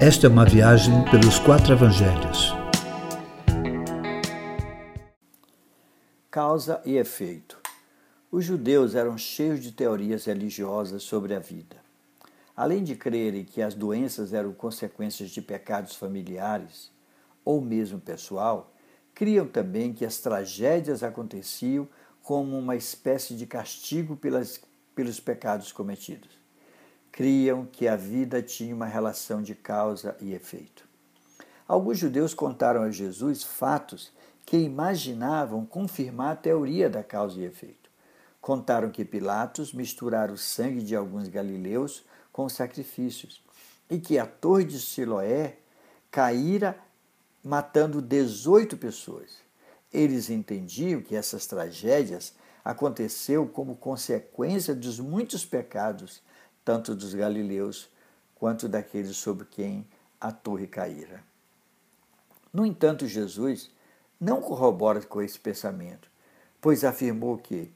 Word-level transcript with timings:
Esta 0.00 0.28
é 0.28 0.30
uma 0.30 0.44
viagem 0.44 1.04
pelos 1.10 1.40
quatro 1.40 1.72
evangelhos. 1.72 2.54
Causa 6.30 6.80
e 6.84 6.96
efeito. 6.96 7.58
Os 8.30 8.44
judeus 8.44 8.94
eram 8.94 9.18
cheios 9.18 9.60
de 9.60 9.72
teorias 9.72 10.26
religiosas 10.26 11.02
sobre 11.02 11.34
a 11.34 11.40
vida. 11.40 11.78
Além 12.54 12.84
de 12.84 12.94
crerem 12.94 13.44
que 13.44 13.60
as 13.60 13.74
doenças 13.74 14.32
eram 14.32 14.52
consequências 14.52 15.30
de 15.30 15.42
pecados 15.42 15.96
familiares 15.96 16.92
ou 17.44 17.60
mesmo 17.60 17.98
pessoal, 17.98 18.72
criam 19.12 19.48
também 19.48 19.92
que 19.92 20.04
as 20.04 20.18
tragédias 20.18 21.02
aconteciam 21.02 21.88
como 22.22 22.56
uma 22.56 22.76
espécie 22.76 23.34
de 23.34 23.46
castigo 23.46 24.16
pelas, 24.16 24.60
pelos 24.94 25.18
pecados 25.18 25.72
cometidos 25.72 26.38
criam 27.18 27.66
que 27.66 27.88
a 27.88 27.96
vida 27.96 28.40
tinha 28.40 28.72
uma 28.72 28.86
relação 28.86 29.42
de 29.42 29.52
causa 29.52 30.16
e 30.20 30.34
efeito. 30.34 30.86
Alguns 31.66 31.98
judeus 31.98 32.32
contaram 32.32 32.82
a 32.82 32.92
Jesus 32.92 33.42
fatos 33.42 34.12
que 34.46 34.56
imaginavam 34.56 35.66
confirmar 35.66 36.34
a 36.34 36.36
teoria 36.36 36.88
da 36.88 37.02
causa 37.02 37.40
e 37.40 37.44
efeito. 37.44 37.90
Contaram 38.40 38.88
que 38.88 39.04
Pilatos 39.04 39.72
misturara 39.72 40.30
o 40.30 40.38
sangue 40.38 40.80
de 40.80 40.94
alguns 40.94 41.26
galileus 41.26 42.04
com 42.30 42.48
sacrifícios 42.48 43.42
e 43.90 43.98
que 43.98 44.16
a 44.16 44.24
torre 44.24 44.62
de 44.62 44.78
Siloé 44.80 45.56
caíra 46.12 46.78
matando 47.42 48.00
18 48.00 48.76
pessoas. 48.76 49.38
Eles 49.92 50.30
entendiam 50.30 51.02
que 51.02 51.16
essas 51.16 51.48
tragédias 51.48 52.32
aconteceu 52.64 53.48
como 53.48 53.74
consequência 53.74 54.72
dos 54.72 55.00
muitos 55.00 55.44
pecados 55.44 56.22
tanto 56.68 56.94
dos 56.94 57.14
galileus 57.14 57.88
quanto 58.34 58.68
daqueles 58.68 59.16
sobre 59.16 59.46
quem 59.46 59.86
a 60.20 60.30
torre 60.30 60.66
caíra. 60.66 61.24
No 62.52 62.66
entanto, 62.66 63.06
Jesus 63.06 63.70
não 64.20 64.42
corrobora 64.42 65.00
com 65.00 65.22
esse 65.22 65.38
pensamento, 65.38 66.10
pois 66.60 66.84
afirmou 66.84 67.38
que 67.38 67.72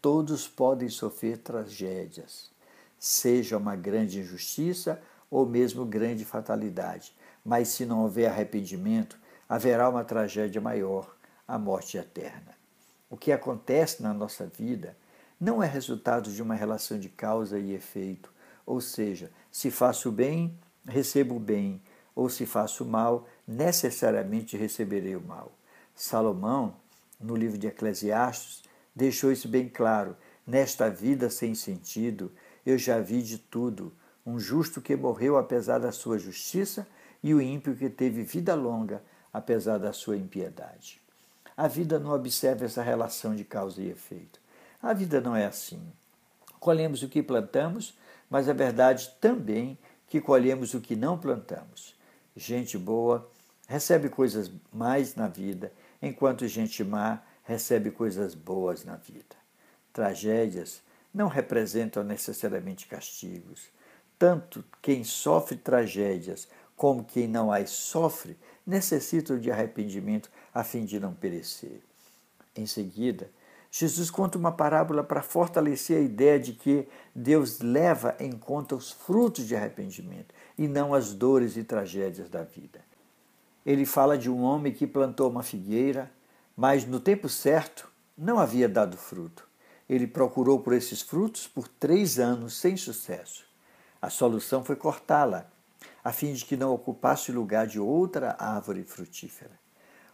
todos 0.00 0.48
podem 0.48 0.88
sofrer 0.88 1.36
tragédias, 1.36 2.50
seja 2.98 3.58
uma 3.58 3.76
grande 3.76 4.20
injustiça 4.20 4.98
ou 5.30 5.44
mesmo 5.44 5.84
grande 5.84 6.24
fatalidade, 6.24 7.14
mas 7.44 7.68
se 7.68 7.84
não 7.84 8.00
houver 8.00 8.30
arrependimento, 8.30 9.18
haverá 9.46 9.90
uma 9.90 10.04
tragédia 10.04 10.58
maior, 10.58 11.14
a 11.46 11.58
morte 11.58 11.98
eterna. 11.98 12.56
O 13.10 13.16
que 13.18 13.30
acontece 13.30 14.02
na 14.02 14.14
nossa 14.14 14.46
vida 14.46 14.96
não 15.42 15.60
é 15.60 15.66
resultado 15.66 16.30
de 16.30 16.40
uma 16.40 16.54
relação 16.54 17.00
de 17.00 17.08
causa 17.08 17.58
e 17.58 17.74
efeito, 17.74 18.32
ou 18.64 18.80
seja, 18.80 19.28
se 19.50 19.72
faço 19.72 20.12
bem, 20.12 20.56
recebo 20.86 21.36
bem, 21.36 21.82
ou 22.14 22.28
se 22.28 22.46
faço 22.46 22.84
mal, 22.84 23.26
necessariamente 23.44 24.56
receberei 24.56 25.16
o 25.16 25.20
mal. 25.20 25.50
Salomão, 25.96 26.76
no 27.20 27.34
livro 27.34 27.58
de 27.58 27.66
Eclesiastes, 27.66 28.62
deixou 28.94 29.32
isso 29.32 29.48
bem 29.48 29.68
claro. 29.68 30.16
Nesta 30.46 30.88
vida 30.88 31.28
sem 31.28 31.56
sentido, 31.56 32.30
eu 32.64 32.78
já 32.78 33.00
vi 33.00 33.20
de 33.20 33.36
tudo: 33.36 33.92
um 34.24 34.38
justo 34.38 34.80
que 34.80 34.94
morreu 34.94 35.36
apesar 35.36 35.80
da 35.80 35.90
sua 35.90 36.20
justiça 36.20 36.86
e 37.20 37.34
o 37.34 37.42
ímpio 37.42 37.74
que 37.74 37.90
teve 37.90 38.22
vida 38.22 38.54
longa 38.54 39.02
apesar 39.32 39.78
da 39.78 39.92
sua 39.92 40.16
impiedade. 40.16 41.02
A 41.56 41.66
vida 41.66 41.98
não 41.98 42.12
observa 42.12 42.64
essa 42.64 42.80
relação 42.80 43.34
de 43.34 43.42
causa 43.42 43.82
e 43.82 43.90
efeito. 43.90 44.40
A 44.82 44.92
vida 44.92 45.20
não 45.20 45.36
é 45.36 45.46
assim. 45.46 45.80
Colhemos 46.58 47.02
o 47.02 47.08
que 47.08 47.22
plantamos, 47.22 47.96
mas 48.28 48.48
é 48.48 48.52
verdade 48.52 49.14
também 49.20 49.78
que 50.08 50.20
colhemos 50.20 50.74
o 50.74 50.80
que 50.80 50.96
não 50.96 51.16
plantamos. 51.16 51.94
Gente 52.34 52.76
boa 52.76 53.30
recebe 53.68 54.08
coisas 54.08 54.50
mais 54.72 55.14
na 55.14 55.28
vida, 55.28 55.72
enquanto 56.02 56.46
gente 56.48 56.82
má 56.82 57.22
recebe 57.44 57.90
coisas 57.90 58.34
boas 58.34 58.84
na 58.84 58.96
vida. 58.96 59.36
Tragédias 59.92 60.82
não 61.14 61.28
representam 61.28 62.02
necessariamente 62.02 62.86
castigos. 62.86 63.68
Tanto 64.18 64.64
quem 64.80 65.04
sofre 65.04 65.56
tragédias 65.56 66.48
como 66.76 67.04
quem 67.04 67.28
não 67.28 67.52
as 67.52 67.70
sofre 67.70 68.36
necessitam 68.66 69.38
de 69.38 69.50
arrependimento 69.50 70.30
a 70.52 70.64
fim 70.64 70.84
de 70.84 70.98
não 70.98 71.14
perecer. 71.14 71.80
Em 72.56 72.66
seguida, 72.66 73.30
Jesus 73.74 74.10
conta 74.10 74.36
uma 74.36 74.52
parábola 74.52 75.02
para 75.02 75.22
fortalecer 75.22 75.96
a 75.96 76.02
ideia 76.02 76.38
de 76.38 76.52
que 76.52 76.86
Deus 77.14 77.60
leva 77.60 78.14
em 78.20 78.30
conta 78.30 78.76
os 78.76 78.90
frutos 78.90 79.46
de 79.46 79.56
arrependimento 79.56 80.34
e 80.58 80.68
não 80.68 80.92
as 80.92 81.14
dores 81.14 81.56
e 81.56 81.64
tragédias 81.64 82.28
da 82.28 82.42
vida. 82.42 82.80
Ele 83.64 83.86
fala 83.86 84.18
de 84.18 84.28
um 84.28 84.42
homem 84.42 84.74
que 84.74 84.86
plantou 84.86 85.30
uma 85.30 85.42
figueira, 85.42 86.12
mas 86.54 86.84
no 86.84 87.00
tempo 87.00 87.30
certo 87.30 87.90
não 88.16 88.38
havia 88.38 88.68
dado 88.68 88.98
fruto. 88.98 89.48
Ele 89.88 90.06
procurou 90.06 90.60
por 90.60 90.74
esses 90.74 91.00
frutos 91.00 91.48
por 91.48 91.66
três 91.66 92.18
anos 92.18 92.54
sem 92.58 92.76
sucesso. 92.76 93.46
A 94.02 94.10
solução 94.10 94.62
foi 94.62 94.76
cortá-la, 94.76 95.50
a 96.04 96.12
fim 96.12 96.34
de 96.34 96.44
que 96.44 96.58
não 96.58 96.74
ocupasse 96.74 97.30
o 97.30 97.34
lugar 97.34 97.66
de 97.66 97.80
outra 97.80 98.36
árvore 98.38 98.84
frutífera. 98.84 99.58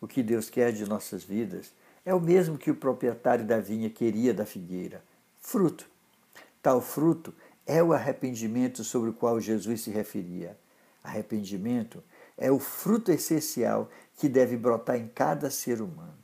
O 0.00 0.08
que 0.08 0.22
Deus 0.22 0.48
quer 0.48 0.72
de 0.72 0.88
nossas 0.88 1.22
vidas 1.22 1.70
é 2.04 2.14
o 2.14 2.20
mesmo 2.20 2.58
que 2.58 2.70
o 2.70 2.76
proprietário 2.76 3.44
da 3.44 3.58
vinha 3.58 3.88
queria 3.88 4.34
da 4.34 4.44
figueira: 4.44 5.02
fruto. 5.40 5.88
Tal 6.62 6.80
fruto 6.80 7.34
é 7.66 7.82
o 7.82 7.92
arrependimento 7.92 8.84
sobre 8.84 9.10
o 9.10 9.14
qual 9.14 9.40
Jesus 9.40 9.82
se 9.82 9.90
referia. 9.90 10.56
Arrependimento 11.02 12.02
é 12.36 12.50
o 12.50 12.58
fruto 12.58 13.10
essencial 13.10 13.90
que 14.16 14.28
deve 14.28 14.56
brotar 14.56 14.96
em 14.96 15.08
cada 15.08 15.50
ser 15.50 15.80
humano. 15.80 16.18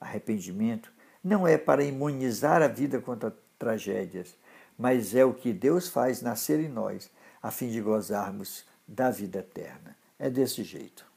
Arrependimento 0.00 0.92
não 1.22 1.46
é 1.46 1.56
para 1.56 1.84
imunizar 1.84 2.62
a 2.62 2.68
vida 2.68 3.00
contra 3.00 3.34
tragédias, 3.58 4.34
mas 4.78 5.14
é 5.14 5.24
o 5.24 5.32
que 5.32 5.52
Deus 5.52 5.88
faz 5.88 6.20
nascer 6.20 6.60
em 6.60 6.68
nós, 6.68 7.10
a 7.42 7.50
fim 7.50 7.70
de 7.70 7.80
gozarmos 7.80 8.66
da 8.86 9.10
vida 9.10 9.38
eterna. 9.38 9.96
É 10.18 10.28
desse 10.28 10.62
jeito. 10.62 11.13